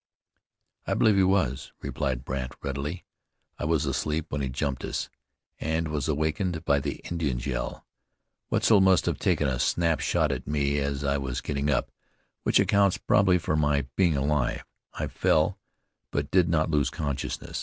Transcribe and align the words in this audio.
"I 0.87 0.95
believe 0.95 1.15
he 1.17 1.21
was," 1.23 1.73
replied 1.79 2.25
Brandt 2.25 2.55
readily. 2.63 3.05
"I 3.59 3.65
was 3.65 3.85
asleep 3.85 4.31
when 4.31 4.41
he 4.41 4.49
jumped 4.49 4.83
us, 4.83 5.11
and 5.59 5.89
was 5.89 6.07
awakened 6.07 6.65
by 6.65 6.79
the 6.79 6.95
Indian's 7.11 7.45
yell. 7.45 7.85
Wetzel 8.49 8.81
must 8.81 9.05
have 9.05 9.19
taken 9.19 9.47
a 9.47 9.59
snap 9.59 9.99
shot 9.99 10.31
at 10.31 10.47
me 10.47 10.79
as 10.79 11.03
I 11.03 11.19
was 11.19 11.39
getting 11.39 11.69
up, 11.69 11.91
which 12.41 12.59
accounts, 12.59 12.97
probably, 12.97 13.37
for 13.37 13.55
my 13.55 13.85
being 13.95 14.17
alive. 14.17 14.65
I 14.95 15.05
fell, 15.05 15.59
but 16.09 16.31
did 16.31 16.49
not 16.49 16.71
lose 16.71 16.89
consciousness. 16.89 17.59